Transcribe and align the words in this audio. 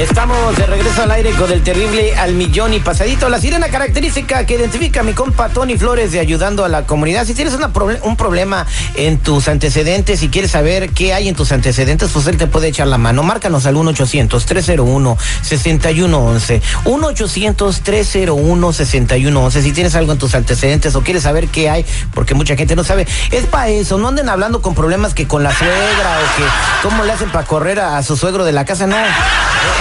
Estamos 0.00 0.56
de 0.56 0.64
regreso 0.64 1.02
al 1.02 1.10
aire 1.10 1.32
con 1.32 1.52
el 1.52 1.62
terrible 1.62 2.16
al 2.16 2.32
millón 2.32 2.72
y 2.72 2.80
pasadito. 2.80 3.28
La 3.28 3.38
sirena 3.38 3.68
característica 3.68 4.46
que 4.46 4.54
identifica 4.54 5.00
a 5.00 5.02
mi 5.02 5.12
compa 5.12 5.50
Tony 5.50 5.76
Flores 5.76 6.10
de 6.10 6.20
ayudando 6.20 6.64
a 6.64 6.70
la 6.70 6.86
comunidad. 6.86 7.26
Si 7.26 7.34
tienes 7.34 7.54
un 8.02 8.16
problema 8.16 8.66
en 8.94 9.18
tus 9.18 9.48
antecedentes 9.48 10.22
y 10.22 10.30
quieres 10.30 10.52
saber 10.52 10.88
qué 10.88 11.12
hay 11.12 11.28
en 11.28 11.34
tus 11.34 11.52
antecedentes, 11.52 12.08
pues 12.14 12.26
él 12.28 12.38
te 12.38 12.46
puede 12.46 12.68
echar 12.68 12.86
la 12.86 12.96
mano. 12.96 13.22
Márcanos 13.22 13.66
al 13.66 13.74
1-800-301-6111. 13.74 16.62
1-800-301-6111. 16.84 19.62
Si 19.62 19.72
tienes 19.72 19.94
algo 19.96 20.12
en 20.12 20.18
tus 20.18 20.34
antecedentes 20.34 20.94
o 20.94 21.02
quieres 21.02 21.24
saber 21.24 21.48
qué 21.48 21.68
hay, 21.68 21.84
porque 22.14 22.32
mucha 22.32 22.56
gente 22.56 22.74
no 22.74 22.84
sabe, 22.84 23.06
es 23.32 23.44
para 23.44 23.68
eso. 23.68 23.98
No 23.98 24.08
anden 24.08 24.30
hablando 24.30 24.62
con 24.62 24.74
problemas 24.74 25.12
que 25.12 25.28
con 25.28 25.42
la 25.42 25.54
suegra 25.54 25.74
o 25.74 26.36
que 26.38 26.44
cómo 26.88 27.04
le 27.04 27.12
hacen 27.12 27.30
para 27.30 27.46
correr 27.46 27.80
a, 27.80 27.98
a 27.98 28.02
su 28.02 28.16
suegro 28.16 28.46
de 28.46 28.52
la 28.52 28.64
casa. 28.64 28.86
No, 28.86 28.96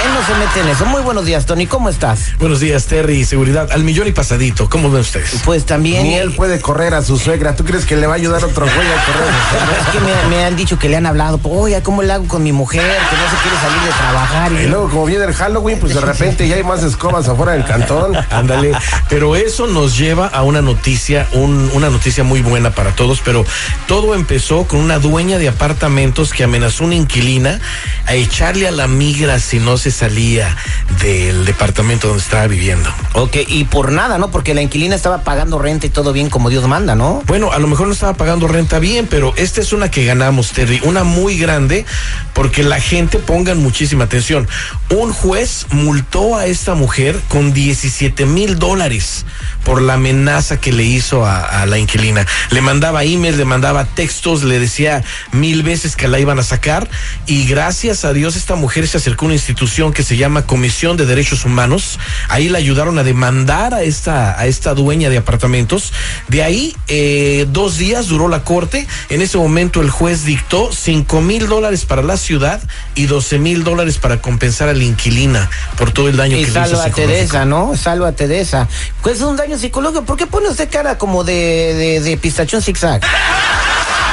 él 0.10 0.16
no 0.16 0.26
se 0.26 0.34
mete 0.36 0.60
en 0.62 0.68
eso. 0.70 0.86
Muy 0.86 1.02
buenos 1.02 1.26
días, 1.26 1.46
Tony. 1.46 1.68
¿Cómo 1.68 1.90
estás? 1.90 2.34
Buenos 2.40 2.60
días, 2.60 2.86
Terry. 2.86 3.24
Seguridad 3.26 3.72
al 3.72 3.84
millón 3.84 4.08
y 4.08 4.12
pasadito. 4.12 4.70
¿Cómo 4.70 4.90
ven 4.92 5.02
ustedes? 5.02 5.42
Pues 5.46 5.66
también. 5.66 6.04
Ni 6.04 6.16
él 6.16 6.32
puede 6.32 6.60
correr 6.62 6.94
a 6.94 7.02
su 7.04 7.18
suegra. 7.18 7.56
¿Tú 7.56 7.64
crees 7.64 7.86
que 7.86 7.96
le 7.96 8.08
va 8.08 8.14
a 8.14 8.16
ayudar 8.18 8.44
otro 8.44 8.66
güey 8.66 8.88
a 8.88 9.06
correr? 9.06 9.80
Es 9.82 9.88
que 9.90 10.00
me, 10.00 10.36
me 10.36 10.44
han 10.46 10.56
dicho 10.56 10.78
que 10.80 10.90
le 10.90 10.98
han 10.98 11.06
hablado, 11.06 11.40
oye, 11.44 11.82
¿cómo 11.84 12.02
le 12.02 12.14
hago 12.14 12.28
con 12.28 12.44
mi 12.44 12.52
mujer? 12.52 12.82
Que 12.82 13.16
no 13.16 13.30
se 13.30 13.38
quiere 13.42 13.58
salir 13.58 13.82
de 13.82 13.98
trabajar. 13.98 14.52
Y 14.54 14.68
luego, 14.68 14.90
como 14.90 15.06
viene 15.06 15.26
el 15.26 15.34
Halloween, 15.34 15.80
pues 15.80 15.94
de 15.94 16.02
repente 16.02 16.48
ya 16.48 16.56
hay 16.56 16.64
más 16.64 16.84
escobas 16.84 17.28
afuera 17.28 17.54
del 17.54 17.66
cantón. 17.66 18.16
Ándale, 18.32 18.72
pero 19.10 19.36
eso 19.36 19.68
nos 19.68 19.98
lleva 19.98 20.28
a 20.28 20.44
una 20.44 20.62
noticia, 20.62 21.28
un- 21.34 21.70
una 21.74 21.90
noticia 21.90 22.24
muy 22.24 22.42
buena 22.42 22.72
para 22.72 22.92
todos, 22.92 23.22
pero 23.24 23.46
todo 23.88 24.16
empezó 24.16 24.66
con 24.66 24.80
una 24.80 25.00
dueña 25.00 25.38
de 25.38 25.48
apartamentos 25.50 26.32
que 26.34 26.44
amenazó 26.44 26.84
a 26.84 26.88
una 26.88 26.96
inquilina 26.96 27.60
a 28.06 28.16
echarle 28.16 28.68
a 28.68 28.72
la 28.72 28.88
migra 28.88 29.40
si 29.40 29.60
no 29.60 29.78
se 29.78 29.92
salía 30.00 30.56
del 31.02 31.44
departamento 31.44 32.08
donde 32.08 32.24
estaba 32.24 32.48
viviendo. 32.48 32.90
Ok, 33.14 33.36
y 33.48 33.66
por 33.66 33.92
nada, 33.92 34.18
¿no? 34.18 34.32
Porque 34.32 34.54
la 34.54 34.62
inquilina 34.62 34.96
estaba 34.96 35.24
pagando 35.24 35.60
renta 35.60 35.88
y 35.88 35.90
todo 35.90 36.14
bien 36.14 36.30
como 36.30 36.50
Dios 36.50 36.66
manda, 36.68 36.96
¿no? 36.96 37.22
Bueno, 37.28 37.52
a 37.52 37.60
lo 37.60 37.68
mejor 37.68 37.88
no 37.88 37.94
estaba 37.94 38.14
pagando 38.14 38.48
renta 38.48 38.80
bien, 38.80 39.08
pero 39.10 39.34
esta 39.36 39.60
es 39.60 39.74
una 39.74 39.92
que 39.92 40.06
ganamos, 40.06 40.54
Terry, 40.54 40.80
una 40.84 41.04
muy 41.04 41.38
grande, 41.38 41.86
porque 42.34 42.64
la 42.64 42.80
gente 42.80 43.20
pongan 43.20 43.62
muchísima 43.62 44.06
atención. 44.06 44.48
Un 44.90 45.12
juez 45.12 45.68
multó 45.72 46.38
a 46.38 46.46
esta 46.46 46.76
mujer 46.76 47.20
con 47.28 47.52
17 47.52 48.26
mil 48.26 48.58
dólares 48.58 49.26
por 49.66 49.82
la 49.82 49.96
amenaza 49.96 50.62
que 50.62 50.72
le 50.72 50.84
hizo 50.84 51.26
a, 51.26 51.42
a 51.42 51.66
la 51.66 51.78
inquilina. 51.78 52.26
Le 52.52 52.62
mandaba 52.62 53.04
emails, 53.04 53.38
le 53.38 53.46
mandaba 53.46 53.84
textos, 53.84 54.44
le 54.44 54.60
decía 54.60 55.04
mil 55.34 55.64
veces 55.64 55.98
que 55.98 56.08
la 56.08 56.20
iban 56.20 56.40
a 56.40 56.44
sacar 56.44 56.90
y 57.26 57.46
gracias 57.46 58.06
a 58.06 58.14
Dios 58.14 58.38
esta 58.38 58.56
mujer 58.56 58.88
se 58.88 58.98
acercó 58.98 59.26
a 59.26 59.28
una 59.28 59.36
institución 59.36 59.89
que 59.92 60.04
se 60.04 60.18
llama 60.18 60.46
Comisión 60.46 60.98
de 60.98 61.06
Derechos 61.06 61.46
Humanos. 61.46 62.00
Ahí 62.28 62.50
la 62.50 62.58
ayudaron 62.58 62.98
a 63.00 63.04
demandar 63.04 63.74
a 63.74 63.84
esta, 63.84 64.40
a 64.40 64.46
esta 64.48 64.74
dueña 64.74 65.10
de 65.10 65.18
apartamentos. 65.18 65.94
De 66.28 66.44
ahí, 66.44 66.76
eh, 66.88 67.46
dos 67.50 67.78
días 67.78 68.08
duró 68.08 68.28
la 68.28 68.44
corte. 68.44 68.88
En 69.10 69.22
ese 69.22 69.38
momento 69.38 69.82
el 69.82 69.90
juez 69.90 70.24
dictó 70.26 70.72
cinco 70.72 71.22
mil 71.22 71.48
dólares 71.48 71.86
para 71.86 72.02
la 72.02 72.18
ciudad 72.18 72.62
y 72.96 73.06
12 73.06 73.40
mil 73.40 73.64
dólares 73.64 73.98
para 73.98 74.22
compensar 74.22 74.70
a 74.70 74.74
la 74.74 74.84
inquilina 74.84 75.50
por 75.78 75.92
todo 75.92 76.08
el 76.08 76.18
daño 76.18 76.38
Y 76.38 76.46
que 76.46 76.52
le 76.52 76.60
hizo 76.60 76.76
sálvate 76.78 77.08
de 77.08 77.22
esa, 77.22 77.46
¿no? 77.46 77.76
Sálvate 77.76 78.28
de 78.28 78.42
esa. 78.42 78.68
Pues 79.02 79.18
es 79.18 79.22
un 79.24 79.36
daño 79.36 79.58
psicológico. 79.58 80.04
¿Por 80.04 80.18
qué 80.18 80.28
pone 80.28 80.50
usted 80.50 80.70
cara 80.70 80.98
como 80.98 81.24
de, 81.24 81.74
de, 81.76 82.02
de 82.02 82.18
pistachón 82.18 82.62
zigzag? 82.62 83.02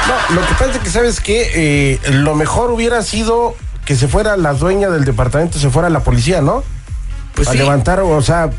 No, 0.07 0.37
lo 0.37 0.47
que 0.47 0.55
pasa 0.55 0.71
es 0.71 0.79
que, 0.79 0.91
¿sabes 0.91 1.21
que 1.21 2.01
Lo 2.11 2.35
mejor 2.35 2.71
hubiera 2.71 3.03
sido 3.03 3.57
que 3.87 3.95
se 3.97 4.09
fuera 4.09 4.37
la 4.37 4.53
dueña 4.53 4.91
del 4.91 5.05
departamento, 5.05 5.59
se 5.59 5.71
fuera 5.71 5.89
la 5.89 6.01
policía, 6.01 6.43
¿no? 6.43 6.63
Pues 7.35 7.49
a 7.49 7.53
sí. 7.53 7.59
levantar, 7.59 8.01
o 8.01 8.21
sea, 8.21 8.51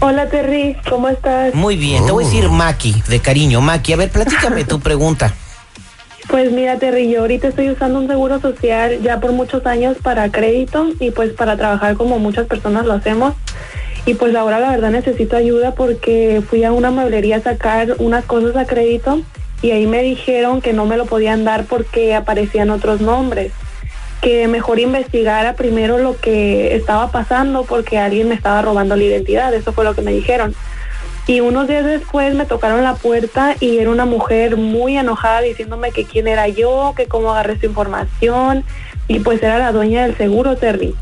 Hola 0.00 0.28
Terry, 0.28 0.76
¿cómo 0.88 1.08
estás? 1.08 1.52
Muy 1.54 1.76
bien, 1.76 2.06
te 2.06 2.12
voy 2.12 2.22
a 2.24 2.26
decir 2.28 2.48
Maki, 2.48 3.02
de 3.08 3.18
cariño. 3.18 3.60
Maki, 3.60 3.94
a 3.94 3.96
ver, 3.96 4.10
platícame 4.10 4.62
tu 4.64 4.78
pregunta. 4.78 5.34
Pues 6.28 6.52
mira 6.52 6.78
Terry, 6.78 7.10
yo 7.10 7.20
ahorita 7.22 7.48
estoy 7.48 7.70
usando 7.70 7.98
un 7.98 8.06
seguro 8.06 8.38
social 8.40 9.00
ya 9.02 9.18
por 9.18 9.32
muchos 9.32 9.64
años 9.66 9.96
para 10.02 10.30
crédito 10.30 10.88
y 11.00 11.10
pues 11.10 11.32
para 11.32 11.56
trabajar 11.56 11.96
como 11.96 12.18
muchas 12.20 12.46
personas 12.46 12.84
lo 12.86 12.92
hacemos. 12.92 13.34
Y 14.06 14.14
pues 14.14 14.34
ahora 14.36 14.60
la 14.60 14.70
verdad 14.70 14.90
necesito 14.90 15.36
ayuda 15.36 15.74
porque 15.74 16.42
fui 16.48 16.64
a 16.64 16.70
una 16.72 16.90
mueblería 16.90 17.36
a 17.38 17.40
sacar 17.40 17.96
unas 17.98 18.24
cosas 18.24 18.54
a 18.56 18.66
crédito 18.66 19.20
y 19.60 19.72
ahí 19.72 19.86
me 19.86 20.02
dijeron 20.02 20.60
que 20.60 20.72
no 20.72 20.86
me 20.86 20.96
lo 20.96 21.06
podían 21.06 21.44
dar 21.44 21.64
porque 21.64 22.14
aparecían 22.14 22.70
otros 22.70 23.00
nombres. 23.00 23.52
Que 24.20 24.48
mejor 24.48 24.80
investigara 24.80 25.54
primero 25.54 25.98
lo 25.98 26.16
que 26.16 26.74
estaba 26.74 27.10
pasando 27.10 27.64
porque 27.64 27.98
alguien 27.98 28.28
me 28.28 28.34
estaba 28.34 28.62
robando 28.62 28.96
la 28.96 29.04
identidad. 29.04 29.54
Eso 29.54 29.72
fue 29.72 29.84
lo 29.84 29.94
que 29.94 30.02
me 30.02 30.12
dijeron. 30.12 30.54
Y 31.26 31.40
unos 31.40 31.68
días 31.68 31.84
después 31.84 32.34
me 32.34 32.46
tocaron 32.46 32.82
la 32.82 32.94
puerta 32.94 33.54
y 33.60 33.78
era 33.78 33.90
una 33.90 34.06
mujer 34.06 34.56
muy 34.56 34.96
enojada 34.96 35.42
diciéndome 35.42 35.92
que 35.92 36.04
quién 36.04 36.26
era 36.26 36.48
yo, 36.48 36.94
que 36.96 37.06
cómo 37.06 37.32
agarré 37.32 37.52
esta 37.52 37.66
información 37.66 38.64
y 39.08 39.20
pues 39.20 39.42
era 39.42 39.58
la 39.58 39.72
dueña 39.72 40.06
del 40.06 40.16
seguro, 40.16 40.56
Terry. 40.56 40.94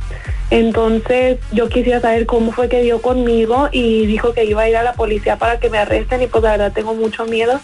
Entonces 0.51 1.39
yo 1.53 1.69
quisiera 1.69 2.01
saber 2.01 2.27
cómo 2.27 2.53
fue 2.53 2.69
que 2.69 2.83
dio 2.83 3.01
conmigo 3.03 3.69
y 3.71 4.07
dijo 4.07 4.33
que 4.33 4.45
iba 4.45 4.63
a 4.63 4.69
ir 4.69 4.77
a 4.77 4.83
la 4.83 4.95
policía 4.95 5.37
para 5.37 5.61
que 5.61 5.71
me 5.71 5.79
arresten 5.79 6.23
y 6.23 6.27
pues 6.27 6.43
la 6.43 6.53
verdad 6.53 6.73
tengo 6.73 6.95
mucho 6.95 7.25
miedo. 7.27 7.61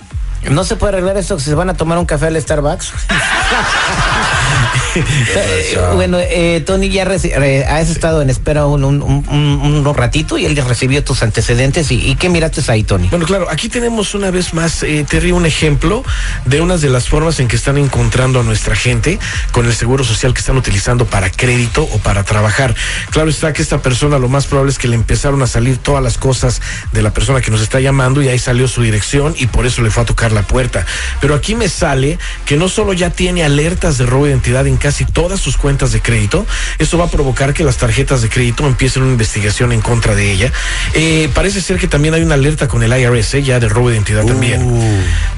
¿No 0.50 0.64
se 0.64 0.76
puede 0.76 0.94
arreglar 0.94 1.16
esto 1.16 1.36
que 1.36 1.42
se 1.42 1.54
van 1.54 1.70
a 1.70 1.74
tomar 1.74 1.98
un 1.98 2.04
café 2.04 2.26
al 2.26 2.40
Starbucks? 2.40 2.92
Eh, 5.34 5.78
bueno, 5.94 6.18
eh, 6.20 6.62
Tony, 6.66 6.90
ya 6.90 7.04
eh, 7.04 7.64
has 7.66 7.88
estado 7.88 8.20
en 8.20 8.28
espera 8.28 8.66
un, 8.66 8.84
un, 8.84 9.00
un- 9.02 9.26
un- 9.28 9.86
un 9.86 9.94
ratito 9.94 10.36
y 10.36 10.44
él 10.44 10.54
ya 10.54 10.64
recibió 10.64 11.02
tus 11.02 11.22
antecedentes. 11.22 11.90
¿Y, 11.90 11.94
y 12.10 12.16
qué 12.16 12.28
miraste 12.28 12.60
ahí, 12.70 12.82
Tony? 12.84 13.08
Bueno, 13.08 13.24
claro, 13.24 13.48
aquí 13.50 13.68
tenemos 13.70 14.14
una 14.14 14.30
vez 14.30 14.52
más, 14.52 14.82
eh, 14.82 15.04
Terry, 15.08 15.32
un 15.32 15.46
ejemplo 15.46 16.04
de 16.44 16.60
unas 16.60 16.82
de 16.82 16.90
las 16.90 17.08
formas 17.08 17.40
en 17.40 17.48
que 17.48 17.56
están 17.56 17.78
encontrando 17.78 18.40
a 18.40 18.42
nuestra 18.42 18.76
gente 18.76 19.18
con 19.52 19.64
el 19.66 19.72
seguro 19.74 20.04
social 20.04 20.34
que 20.34 20.40
están 20.40 20.56
utilizando 20.58 21.06
para 21.06 21.30
crédito 21.30 21.84
o 21.90 21.98
para 21.98 22.22
trabajar. 22.24 22.74
Claro 23.10 23.30
está 23.30 23.52
que 23.54 23.62
esta 23.62 23.80
persona 23.80 24.18
lo 24.18 24.28
más 24.28 24.46
probable 24.46 24.72
es 24.72 24.78
que 24.78 24.88
le 24.88 24.96
empezaron 24.96 25.40
a 25.42 25.46
salir 25.46 25.78
todas 25.78 26.02
las 26.02 26.18
cosas 26.18 26.60
de 26.92 27.00
la 27.02 27.12
persona 27.14 27.40
que 27.40 27.50
nos 27.50 27.62
está 27.62 27.80
llamando 27.80 28.20
y 28.22 28.28
ahí 28.28 28.38
salió 28.38 28.68
su 28.68 28.82
dirección 28.82 29.34
y 29.38 29.46
por 29.46 29.64
eso 29.66 29.80
le 29.82 29.90
fue 29.90 30.02
a 30.02 30.06
tocar 30.06 30.32
la 30.32 30.42
puerta. 30.42 30.84
Pero 31.20 31.34
aquí 31.34 31.54
me 31.54 31.68
sale 31.70 32.18
que 32.44 32.56
no 32.56 32.68
solo 32.68 32.92
ya 32.92 33.08
tiene 33.10 33.42
alertas 33.44 33.96
de 33.96 34.04
robo 34.06 34.24
de 34.26 34.32
identidad, 34.32 34.51
en 34.60 34.76
casi 34.76 35.04
todas 35.04 35.40
sus 35.40 35.56
cuentas 35.56 35.92
de 35.92 36.00
crédito. 36.00 36.46
Eso 36.78 36.98
va 36.98 37.06
a 37.06 37.10
provocar 37.10 37.54
que 37.54 37.64
las 37.64 37.78
tarjetas 37.78 38.22
de 38.22 38.28
crédito 38.28 38.66
empiecen 38.66 39.02
una 39.02 39.12
investigación 39.12 39.72
en 39.72 39.80
contra 39.80 40.14
de 40.14 40.30
ella. 40.30 40.52
Eh, 40.94 41.28
parece 41.34 41.60
ser 41.60 41.78
que 41.78 41.88
también 41.88 42.14
hay 42.14 42.22
una 42.22 42.34
alerta 42.34 42.68
con 42.68 42.82
el 42.82 42.92
IRS, 42.96 43.42
ya 43.44 43.58
de 43.58 43.68
robo 43.68 43.88
de 43.88 43.96
identidad 43.96 44.24
también. 44.24 44.60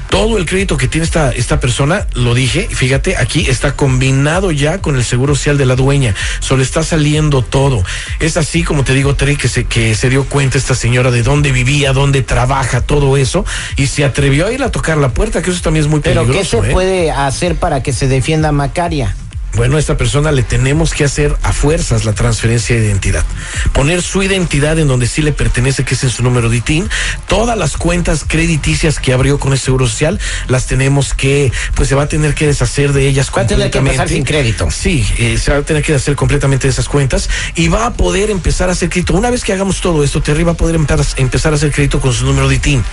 Todo 0.09 0.37
el 0.37 0.45
crédito 0.45 0.77
que 0.77 0.87
tiene 0.87 1.05
esta, 1.05 1.31
esta 1.31 1.59
persona, 1.59 2.07
lo 2.13 2.33
dije, 2.33 2.67
fíjate, 2.71 3.17
aquí 3.17 3.47
está 3.49 3.75
combinado 3.75 4.51
ya 4.51 4.79
con 4.81 4.95
el 4.95 5.03
seguro 5.03 5.35
social 5.35 5.57
de 5.57 5.65
la 5.65 5.75
dueña. 5.75 6.15
Solo 6.39 6.63
está 6.63 6.83
saliendo 6.83 7.41
todo. 7.41 7.83
Es 8.19 8.37
así, 8.37 8.63
como 8.63 8.83
te 8.83 8.93
digo, 8.93 9.15
Terry, 9.15 9.35
que 9.35 9.47
se, 9.47 9.65
que 9.65 9.93
se 9.95 10.09
dio 10.09 10.25
cuenta 10.25 10.57
esta 10.57 10.75
señora 10.75 11.11
de 11.11 11.23
dónde 11.23 11.51
vivía, 11.51 11.91
dónde 11.93 12.21
trabaja, 12.21 12.81
todo 12.81 13.17
eso, 13.17 13.45
y 13.75 13.87
se 13.87 14.05
atrevió 14.05 14.47
a 14.47 14.51
ir 14.51 14.63
a 14.63 14.71
tocar 14.71 14.97
la 14.97 15.09
puerta, 15.09 15.41
que 15.41 15.51
eso 15.51 15.61
también 15.61 15.85
es 15.85 15.91
muy 15.91 15.99
Pero 15.99 16.21
peligroso. 16.23 16.61
¿qué 16.61 16.65
se 16.65 16.71
¿eh? 16.71 16.73
puede 16.73 17.11
hacer 17.11 17.55
para 17.55 17.83
que 17.83 17.91
se 17.91 18.07
defienda 18.07 18.51
Macaria? 18.51 19.15
Bueno, 19.55 19.77
a 19.77 19.79
esta 19.79 19.95
persona 19.95 20.31
le 20.31 20.43
tenemos 20.43 20.93
que 20.93 21.05
hacer 21.05 21.35
a 21.41 21.53
fuerzas 21.53 22.03
la 22.03 22.13
transferencia 22.13 22.75
de 22.75 22.85
identidad. 22.85 23.23
Poner 23.71 24.01
su 24.01 24.21
identidad 24.21 24.77
en 24.79 24.87
donde 24.87 25.07
sí 25.07 25.21
le 25.21 25.31
pertenece, 25.31 25.85
que 25.85 25.95
es 25.95 26.03
en 26.03 26.09
su 26.09 26.23
número 26.23 26.49
de 26.49 26.57
ITIN. 26.57 26.89
Todas 27.27 27.57
las 27.57 27.77
cuentas 27.77 28.25
crediticias 28.27 28.99
que 28.99 29.13
abrió 29.13 29.39
con 29.39 29.53
el 29.53 29.59
Seguro 29.59 29.87
Social, 29.87 30.19
las 30.47 30.67
tenemos 30.67 31.13
que, 31.13 31.53
pues 31.73 31.87
se 31.87 31.95
va 31.95 32.03
a 32.03 32.07
tener 32.07 32.35
que 32.35 32.47
deshacer 32.47 32.91
de 32.91 33.07
ellas 33.07 33.31
Va 33.35 33.43
a 33.43 33.47
tener 33.47 33.71
que 33.71 33.77
completamente. 33.77 33.97
pasar 33.97 34.09
sin 34.09 34.23
crédito. 34.25 34.71
Sí, 34.71 35.05
eh, 35.17 35.37
se 35.37 35.51
va 35.51 35.59
a 35.59 35.61
tener 35.61 35.83
que 35.83 35.93
deshacer 35.93 36.15
completamente 36.15 36.67
de 36.67 36.71
esas 36.71 36.89
cuentas 36.89 37.29
y 37.55 37.69
va 37.69 37.85
a 37.85 37.93
poder 37.93 38.29
empezar 38.31 38.69
a 38.69 38.73
hacer 38.73 38.89
crédito. 38.89 39.13
Una 39.13 39.29
vez 39.29 39.43
que 39.43 39.53
hagamos 39.53 39.79
todo 39.79 40.03
esto, 40.03 40.21
Terry 40.21 40.43
va 40.43 40.51
a 40.51 40.55
poder 40.55 40.75
empezar, 40.75 41.05
empezar 41.17 41.53
a 41.53 41.55
hacer 41.55 41.71
crédito 41.71 42.01
con 42.01 42.13
su 42.13 42.25
número 42.25 42.49
de 42.49 42.55
ITIN. 42.55 42.83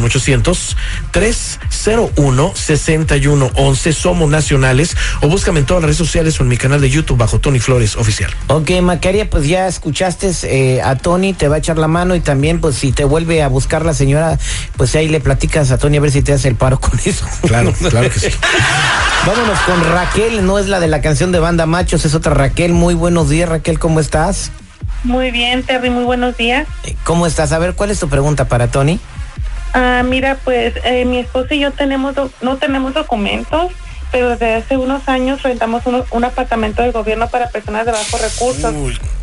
1-800-301-6111. 1.12 3.92
Somos 3.92 4.30
nacionales. 4.30 4.96
O 5.20 5.28
búscame 5.28 5.60
en 5.60 5.66
todas 5.66 5.82
las 5.82 5.88
redes 5.88 5.98
sociales 5.98 6.40
o 6.40 6.42
en 6.42 6.48
mi 6.48 6.56
canal 6.56 6.80
de 6.80 6.90
YouTube 6.90 7.18
bajo 7.18 7.38
Tony 7.38 7.60
Flores 7.60 7.85
Oficial. 7.94 8.32
Ok, 8.48 8.70
Macaria, 8.82 9.30
pues 9.30 9.46
ya 9.46 9.68
escuchaste 9.68 10.32
eh, 10.42 10.82
a 10.82 10.96
Tony, 10.96 11.34
te 11.34 11.46
va 11.46 11.56
a 11.56 11.58
echar 11.58 11.78
la 11.78 11.86
mano 11.86 12.16
y 12.16 12.20
también, 12.20 12.60
pues 12.60 12.74
si 12.74 12.90
te 12.90 13.04
vuelve 13.04 13.42
a 13.42 13.48
buscar 13.48 13.84
la 13.84 13.94
señora, 13.94 14.38
pues 14.76 14.96
ahí 14.96 15.08
le 15.08 15.20
platicas 15.20 15.70
a 15.70 15.78
Tony 15.78 15.98
a 15.98 16.00
ver 16.00 16.10
si 16.10 16.22
te 16.22 16.32
hace 16.32 16.48
el 16.48 16.56
paro 16.56 16.80
con 16.80 16.98
eso. 17.04 17.26
Claro, 17.46 17.72
claro 17.72 18.10
que 18.10 18.18
sí. 18.18 18.28
Vámonos 19.26 19.58
con 19.60 19.84
Raquel, 19.92 20.44
no 20.44 20.58
es 20.58 20.66
la 20.66 20.80
de 20.80 20.88
la 20.88 21.00
canción 21.00 21.30
de 21.30 21.38
Banda 21.38 21.66
Machos, 21.66 22.04
es 22.04 22.14
otra 22.14 22.34
Raquel. 22.34 22.72
Muy 22.72 22.94
buenos 22.94 23.28
días, 23.28 23.48
Raquel, 23.48 23.78
¿cómo 23.78 24.00
estás? 24.00 24.50
Muy 25.04 25.30
bien, 25.30 25.62
Terry, 25.62 25.90
muy 25.90 26.04
buenos 26.04 26.36
días. 26.36 26.66
Eh, 26.84 26.96
¿Cómo 27.04 27.26
estás? 27.26 27.52
A 27.52 27.58
ver, 27.58 27.74
¿cuál 27.74 27.90
es 27.90 28.00
tu 28.00 28.08
pregunta 28.08 28.46
para 28.46 28.68
Tony? 28.68 28.98
Ah, 29.72 30.02
mira, 30.04 30.38
pues 30.42 30.74
eh, 30.84 31.04
mi 31.04 31.18
esposo 31.18 31.54
y 31.54 31.60
yo 31.60 31.70
tenemos 31.70 32.14
no 32.40 32.56
tenemos 32.56 32.94
documentos, 32.94 33.72
pero 34.12 34.30
desde 34.30 34.54
hace 34.54 34.76
unos 34.76 35.08
años 35.08 35.42
rentamos 35.42 35.84
uno- 35.86 36.04
un 36.10 36.24
apartamento 36.24 36.82
del 36.82 36.92
gobierno 36.92 37.28
para 37.28 37.48
personas 37.48 37.84
de 37.86 37.92
bajos 37.92 38.20
recursos. 38.20 38.72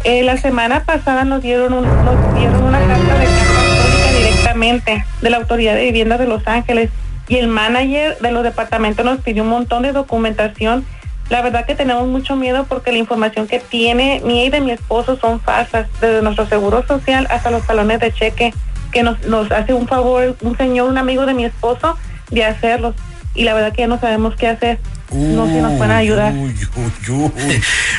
Eh, 0.04 0.24
la 0.24 0.38
semana 0.38 0.84
pasada 0.84 1.24
nos 1.24 1.42
dieron 1.42 1.74
un- 1.74 1.86
nos 2.06 2.36
dieron 2.36 2.64
una 2.64 2.80
carta 2.80 3.18
de 3.20 3.26
pública 3.26 4.18
directamente 4.18 5.06
de 5.22 5.30
la 5.30 5.38
Autoridad 5.38 5.76
de 5.76 5.82
Vivienda 5.84 6.18
de 6.18 6.28
Los 6.28 6.46
Ángeles 6.48 6.90
y 7.28 7.38
el 7.38 7.48
manager 7.48 8.18
de 8.20 8.32
los 8.32 8.44
departamentos 8.44 9.06
nos 9.06 9.20
pidió 9.22 9.44
un 9.44 9.50
montón 9.50 9.84
de 9.84 9.92
documentación. 9.94 10.86
La 11.30 11.42
verdad 11.42 11.66
que 11.66 11.74
tenemos 11.74 12.06
mucho 12.08 12.36
miedo 12.36 12.66
porque 12.68 12.92
la 12.92 12.98
información 12.98 13.48
que 13.48 13.60
tiene 13.60 14.22
mía 14.26 14.46
y 14.46 14.50
de 14.50 14.60
mi 14.60 14.72
esposo 14.72 15.18
son 15.20 15.40
falsas, 15.40 15.88
desde 16.02 16.22
nuestro 16.22 16.46
seguro 16.48 16.86
social 16.86 17.28
hasta 17.32 17.50
los 17.50 17.66
talones 17.66 18.00
de 18.02 18.12
cheque, 18.14 18.54
que 18.92 19.04
nos, 19.04 19.22
nos 19.24 19.50
hace 19.52 19.74
un 19.74 19.88
favor 19.88 20.36
un 20.42 20.58
señor, 20.58 20.90
un 20.90 20.98
amigo 20.98 21.26
de 21.26 21.34
mi 21.34 21.46
esposo, 21.46 21.98
de 22.30 22.44
hacerlos. 22.44 22.94
Y 23.36 23.44
la 23.44 23.54
verdad 23.54 23.74
que 23.74 23.82
ya 23.82 23.88
no 23.88 24.00
sabemos 24.00 24.36
qué 24.36 24.48
hacer. 24.48 24.80
No 25.12 25.46
sé 25.46 25.54
si 25.54 25.62
nos 25.62 25.74
pueden 25.74 25.92
ayudar. 25.92 26.34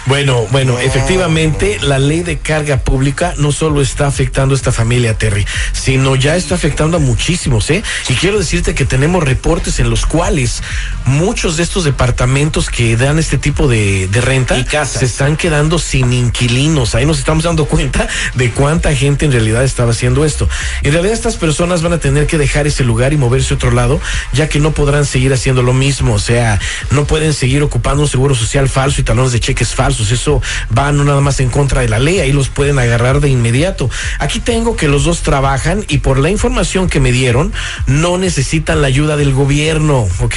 Bueno, 0.06 0.47
bueno, 0.51 0.79
efectivamente, 0.79 1.79
la 1.81 1.99
ley 1.99 2.23
de 2.23 2.39
carga 2.39 2.79
pública 2.79 3.35
no 3.39 3.53
solo 3.53 3.81
está 3.81 4.06
afectando 4.06 4.55
a 4.55 4.56
esta 4.56 4.71
familia, 4.71 5.17
Terry, 5.17 5.47
sino 5.73 6.15
ya 6.15 6.37
está 6.37 6.56
afectando 6.56 6.99
a 6.99 7.01
muchísimos, 7.01 7.71
¿eh? 7.71 7.83
Y 8.11 8.15
quiero 8.15 8.39
decirte 8.39 8.75
que 8.75 8.85
tenemos 8.85 9.25
reportes 9.25 9.81
en 9.81 9.89
los 9.89 10.05
cuales 10.05 10.62
muchos 11.06 11.56
de 11.56 11.62
estos 11.62 11.85
departamentos 11.85 12.69
que 12.69 12.99
dan 12.99 13.19
este 13.19 13.39
tipo 13.39 13.67
de, 13.67 14.06
de 14.09 14.21
renta 14.21 14.59
Y 14.59 14.65
casas. 14.65 15.01
se 15.01 15.06
están 15.06 15.37
quedando 15.37 15.79
sin 15.79 16.12
inquilinos. 16.12 16.95
Ahí 16.95 17.06
nos 17.06 17.19
estamos 17.19 17.45
dando 17.45 17.65
cuenta 17.65 18.06
de 18.35 18.51
cuánta 18.51 18.95
gente 18.95 19.25
en 19.25 19.33
realidad 19.33 19.65
estaba 19.65 19.93
haciendo 19.93 20.27
esto. 20.27 20.49
En 20.83 20.93
realidad, 20.93 21.15
estas 21.15 21.37
personas 21.37 21.81
van 21.81 21.95
a 21.95 21.99
tener 21.99 22.27
que 22.27 22.37
dejar 22.37 22.67
ese 22.67 22.85
lugar 22.85 23.15
y 23.15 23.17
moverse 23.17 23.55
a 23.55 23.56
otro 23.56 23.71
lado, 23.71 24.01
ya 24.35 24.51
que 24.51 24.61
no 24.61 24.73
podrán 24.73 25.06
seguir 25.06 25.33
haciendo 25.33 25.62
lo 25.62 25.73
mismo. 25.73 26.12
O 26.12 26.19
sea, 26.19 26.61
no 26.91 27.06
pueden 27.06 27.33
seguir 27.33 27.62
ocupando 27.62 28.03
un 28.03 28.09
seguro 28.09 28.35
social 28.35 28.69
falso 28.69 29.01
y 29.01 29.05
talones 29.05 29.33
de 29.33 29.41
cheques 29.41 29.75
falsos. 29.75 29.94
Eso 30.00 30.43
va 30.76 30.93
no 30.93 31.05
nada 31.05 31.20
más 31.20 31.41
en 31.41 31.50
contra 31.50 31.81
de 31.81 31.88
la 31.88 31.99
ley, 31.99 32.20
ahí 32.20 32.32
los 32.32 32.49
pueden 32.49 32.79
agarrar 32.79 33.20
de 33.20 33.29
inmediato. 33.29 33.91
Aquí 34.19 34.41
tengo 34.41 34.76
que 34.76 34.88
los 34.88 35.05
dos 35.05 35.23
trabajan 35.23 35.85
y 35.88 35.99
por 35.99 36.19
la 36.19 36.31
información 36.31 36.88
que 36.88 37.00
me 37.00 37.12
dieron, 37.12 37.52
no 37.87 38.19
necesitan 38.19 38.81
la 38.82 38.88
ayuda 38.88 39.17
del 39.17 39.32
gobierno, 39.32 40.06
¿ok? 40.20 40.37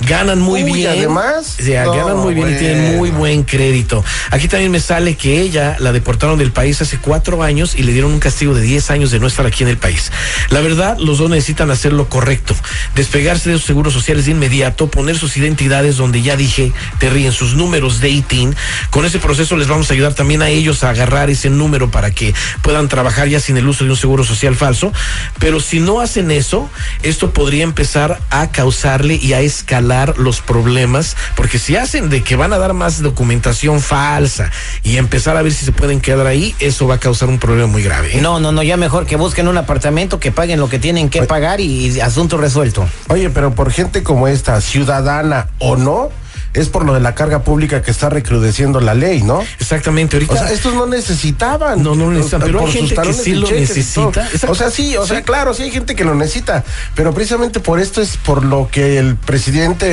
Ganan 0.00 0.40
muy 0.40 0.62
Uy, 0.64 0.72
bien. 0.72 0.90
además. 0.90 1.56
O 1.60 1.62
sea, 1.62 1.84
No, 1.84 1.92
ganan 1.94 2.18
muy 2.18 2.34
bien 2.34 2.50
y 2.54 2.58
tienen 2.58 2.96
muy 2.96 3.10
buen 3.10 3.42
crédito. 3.44 4.04
Aquí 4.30 4.48
también 4.48 4.70
me 4.70 4.80
sale 4.80 5.16
que 5.16 5.40
ella 5.40 5.76
la 5.78 5.92
deportaron 5.92 6.38
del 6.38 6.52
país 6.52 6.80
hace 6.82 6.98
cuatro 6.98 7.42
años 7.42 7.74
y 7.74 7.82
le 7.82 7.92
dieron 7.92 8.12
un 8.12 8.20
castigo 8.20 8.54
de 8.54 8.62
10 8.62 8.90
años 8.90 9.10
de 9.10 9.20
no 9.20 9.26
estar 9.26 9.46
aquí 9.46 9.62
en 9.62 9.68
el 9.68 9.78
país. 9.78 10.10
La 10.50 10.60
verdad, 10.60 10.96
los 10.98 11.18
dos 11.18 11.30
necesitan 11.30 11.70
hacer 11.70 11.92
lo 11.92 12.08
correcto, 12.08 12.54
despegarse 12.94 13.50
de 13.50 13.56
sus 13.56 13.64
seguros 13.64 13.92
sociales 13.92 14.26
de 14.26 14.32
inmediato, 14.32 14.88
poner 14.88 15.18
sus 15.18 15.36
identidades 15.36 15.96
donde 15.96 16.22
ya 16.22 16.36
dije, 16.36 16.72
te 16.98 17.10
ríen 17.10 17.32
sus 17.32 17.54
números 17.54 18.00
de 18.00 18.10
ITIN. 18.10 18.54
Con 18.90 19.04
ese 19.04 19.18
proceso 19.18 19.56
les 19.56 19.68
vamos 19.68 19.90
a 19.90 19.94
ayudar 19.94 20.14
también 20.14 20.42
a 20.42 20.48
ellos 20.48 20.84
a 20.84 20.90
agarrar 20.90 21.30
ese 21.30 21.50
número 21.50 21.90
para 21.90 22.10
que 22.10 22.34
puedan 22.62 22.88
trabajar 22.88 23.28
ya 23.28 23.40
sin 23.40 23.56
el 23.56 23.68
uso 23.68 23.84
de 23.84 23.90
un 23.90 23.96
seguro 23.96 24.24
social 24.24 24.54
falso. 24.54 24.92
Pero 25.38 25.60
si 25.60 25.80
no 25.80 26.00
hacen 26.00 26.30
eso, 26.30 26.68
esto 27.02 27.32
podría 27.32 27.64
empezar 27.64 28.20
a 28.30 28.50
causarle 28.50 29.16
y 29.16 29.32
a 29.32 29.40
escalar 29.40 30.18
los 30.18 30.40
problemas, 30.40 31.16
porque 31.36 31.58
si 31.58 31.76
hacen 31.76 32.10
de 32.10 32.22
que 32.22 32.36
van 32.36 32.52
a 32.52 32.58
dar 32.58 32.74
más 32.74 33.02
documentación 33.02 33.80
falsa 33.80 34.50
y 34.82 34.96
empezar 34.96 35.36
a 35.36 35.42
ver 35.42 35.52
si 35.52 35.64
se 35.64 35.72
pueden 35.72 36.00
quedar 36.00 36.26
ahí, 36.26 36.54
eso 36.58 36.86
va 36.86 36.96
a 36.96 37.00
causar 37.00 37.28
un 37.28 37.38
problema 37.38 37.66
muy 37.66 37.82
grave. 37.82 38.18
¿eh? 38.18 38.20
No, 38.20 38.40
no, 38.40 38.52
no, 38.52 38.62
ya 38.62 38.76
mejor 38.76 39.06
que 39.06 39.16
busquen 39.16 39.48
un 39.48 39.58
apartamento, 39.58 40.20
que 40.20 40.32
paguen 40.32 40.60
lo 40.60 40.68
que 40.68 40.78
tienen 40.78 41.10
que 41.10 41.22
pagar 41.22 41.60
y, 41.60 41.88
y 41.88 42.00
asunto 42.00 42.36
resuelto. 42.36 42.88
Oye, 43.08 43.30
pero 43.30 43.54
por 43.54 43.70
gente 43.70 44.02
como 44.02 44.28
esta, 44.28 44.60
ciudadana 44.60 45.48
o 45.58 45.76
no, 45.76 46.10
es 46.54 46.68
por 46.68 46.84
lo 46.84 46.94
de 46.94 47.00
la 47.00 47.14
carga 47.14 47.42
pública 47.42 47.82
que 47.82 47.90
está 47.90 48.08
recrudeciendo 48.08 48.80
la 48.80 48.94
ley, 48.94 49.22
¿no? 49.22 49.42
Exactamente, 49.60 50.16
ahorita. 50.16 50.32
O 50.34 50.36
sea, 50.38 50.50
estos 50.50 50.72
no 50.74 50.86
necesitaban. 50.86 51.82
No, 51.82 51.94
no 51.94 52.10
necesitan, 52.10 52.40
pero 52.42 52.60
hay 52.66 52.72
gente 52.72 52.94
que 52.96 53.12
sí 53.12 53.34
lo 53.34 53.50
necesita. 53.50 54.28
O 54.48 54.54
sea, 54.54 54.70
sí, 54.70 54.96
o 54.96 55.06
sea, 55.06 55.18
Sí. 55.18 55.22
claro, 55.24 55.52
sí 55.54 55.64
hay 55.64 55.70
gente 55.70 55.94
que 55.94 56.04
lo 56.04 56.14
necesita. 56.14 56.64
Pero 56.94 57.12
precisamente 57.12 57.60
por 57.60 57.80
esto 57.80 58.00
es 58.00 58.16
por 58.16 58.44
lo 58.44 58.68
que 58.70 58.98
el 58.98 59.16
presidente 59.16 59.86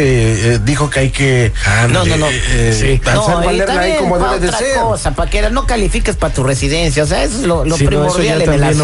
eh, 0.54 0.60
dijo 0.64 0.90
que 0.90 1.00
hay 1.00 1.10
que 1.10 1.52
No, 1.92 2.06
no, 2.06 2.18
no. 2.18 2.28
eh, 2.30 2.76
Sí. 2.80 3.02
hacer 3.10 3.36
valer 3.36 3.68
la 3.68 3.76
ley 3.82 3.94
también 3.94 3.98
como 3.98 4.18
debe 4.20 4.40
de 4.48 4.52
ser. 4.52 4.78
cosa, 4.80 5.12
para 5.16 5.30
que 5.30 5.50
no 5.50 5.66
califiques 5.66 6.16
para 6.16 6.34
tu 6.34 6.44
residencia, 6.44 7.04
o 7.04 7.08
sea, 7.08 7.24
eso 7.24 7.38
es 7.40 7.44
lo, 7.44 7.66
lo 7.66 7.76
Sí, 7.78 7.84
no, 7.84 7.90
primordial 7.90 8.42
en 8.42 8.54
el. 8.54 8.76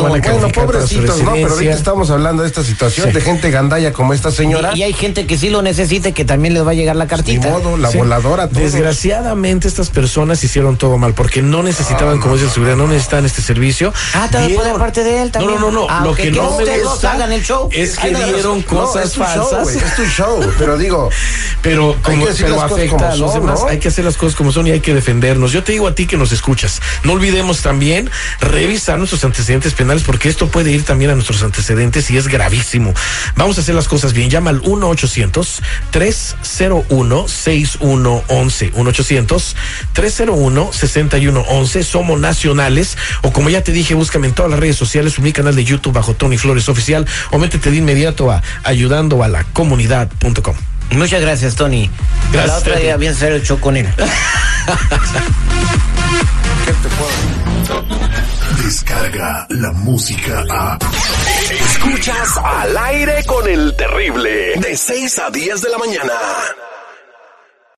Pero 0.54 1.54
ahorita 1.54 1.74
estamos 1.74 2.10
hablando 2.10 2.42
de 2.44 2.48
esta 2.50 2.64
situación 2.64 3.08
Sí. 3.08 3.14
de 3.14 3.22
gente 3.22 3.52
gandalla 3.52 3.94
como 3.94 4.14
esta 4.14 4.32
señora. 4.32 4.72
Y, 4.74 4.80
y 4.80 4.84
hay 4.84 4.94
gente 4.94 5.26
que 5.28 5.38
sí 5.38 5.50
lo 5.50 5.62
necesita 5.62 6.10
y 6.10 6.14
que 6.14 6.26
también 6.26 6.54
les 6.54 6.66
va 6.66 6.72
a 6.72 6.74
llegar 6.74 6.96
la 6.96 7.06
Ni 7.06 7.10
cartita. 7.10 7.48
La 7.76 7.92
Sí. 7.92 7.98
voladora, 7.98 8.48
todo. 8.48 8.60
Desgraciadamente 8.62 9.68
estas 9.68 9.90
personas 9.90 10.44
hicieron 10.44 10.78
todo 10.78 10.98
mal 10.98 11.14
porque 11.14 11.42
no 11.42 11.64
necesitaban, 11.64 12.20
como 12.20 12.36
dice 12.36 12.46
el 12.46 12.52
seguridad, 12.52 12.76
no 12.78 12.88
necesitaban 12.88 13.26
este 13.26 13.42
servicio. 13.42 13.92
Ah, 14.14 14.30
también 14.32 14.56
puede 14.60 14.74
parte 14.78 15.04
de 15.04 15.22
él 15.24 15.32
también. 15.32 15.56
No, 15.56 15.60
no, 15.60 15.72
no, 15.72 15.82
no. 15.82 15.88
Ah, 15.90 16.02
Lo 16.04 16.14
que 16.16 16.24
que 16.24 16.32
no 16.32 16.58
me 16.58 16.80
gusta 16.80 17.14
hagan 17.14 17.32
el 17.32 17.44
show. 17.44 17.68
es 17.74 17.98
que 17.98 18.14
dieron 18.14 18.60
no, 18.60 18.66
cosas 18.66 19.08
es 19.08 19.12
tu 19.14 19.20
show, 19.20 19.28
falsas. 19.50 19.64
güey, 19.64 19.78
es 19.78 19.96
tu 19.96 20.06
show, 20.06 20.54
pero 20.58 20.78
digo, 20.78 21.10
pero 21.62 21.96
Hay 21.96 22.02
como 22.02 22.26
pero 22.26 22.50
las 22.56 22.62
cosas 22.62 22.72
afecta 22.72 22.92
como 22.98 23.06
a 23.06 23.16
los 23.16 23.32
son, 23.32 23.42
demás, 23.42 23.60
¿no? 23.62 23.68
hay 23.68 23.80
que 23.80 23.88
hacer 23.88 24.06
las 24.06 24.16
cosas 24.18 24.36
como 24.36 24.52
son 24.52 24.68
y 24.68 24.72
hay 24.72 24.80
que 24.80 24.94
defendernos. 24.94 25.52
Yo 25.52 25.64
te 25.64 25.72
digo 25.74 25.88
a 25.88 25.96
ti 25.96 26.06
que 26.06 26.18
nos 26.18 26.32
escuchas, 26.32 26.82
no 27.04 27.14
olvidemos 27.14 27.62
también 27.62 28.10
revisar 28.40 28.98
nuestros 28.98 29.24
antecedentes 29.24 29.74
penales 29.74 30.04
porque 30.04 30.30
esto 30.30 30.48
puede 30.48 30.72
ir 30.72 30.84
también 30.84 31.12
a 31.12 31.16
nuestros 31.16 31.42
antecedentes 31.44 32.10
y 32.12 32.18
es 32.18 32.28
gravísimo. 32.28 32.94
Vamos 33.36 33.58
a 33.58 33.62
hacer 33.62 33.76
las 33.76 33.88
cosas 33.88 34.14
bien. 34.14 34.30
Llama 34.30 34.52
al 34.52 34.62
1 34.64 34.88
800 34.90 35.62
301 35.92 37.28
6111 37.66 38.72
1 38.76 38.90
800 38.90 39.56
301 39.94 40.74
6111 40.74 41.84
Somos 41.84 42.20
nacionales 42.20 42.98
o 43.22 43.32
como 43.32 43.50
ya 43.50 43.64
te 43.64 43.72
dije, 43.72 43.94
búscame 43.94 44.28
en 44.28 44.34
todas 44.34 44.52
las 44.52 44.60
redes 44.60 44.76
sociales, 44.76 45.20
mi 45.20 45.34
canal 45.34 45.56
de 45.56 45.64
YouTube 45.64 45.94
bajo 45.94 46.14
Tony 46.14 46.38
Flores 46.38 46.70
Oficial 46.70 47.06
o 47.32 47.40
métete 47.40 47.72
de 47.72 47.78
inmediato 47.78 48.32
a 48.32 48.42
ayudando 48.64 49.24
a 49.24 49.28
la 49.28 49.44
comunidad.com. 49.44 50.56
Muchas 50.92 51.22
gracias, 51.22 51.56
Tony. 51.56 51.90
Gracias, 52.32 52.48
La 52.48 52.58
otra 52.60 52.74
Tony. 52.74 52.84
día 52.84 52.98
bien 52.98 53.12
hacer 53.14 53.34
el 53.34 53.44
show 53.44 53.60
con 53.60 53.76
él. 53.78 53.88
Descarga 58.64 59.48
la 59.50 59.72
música 59.72 60.44
a. 60.50 60.78
Escuchas 61.50 62.38
al 62.44 62.78
aire 62.78 63.24
con 63.26 63.48
el 63.48 63.76
terrible. 63.76 64.54
De 64.58 64.76
6 64.76 65.20
a 65.20 65.30
10 65.30 65.62
de 65.62 65.70
la 65.70 65.78
mañana. 65.78 66.14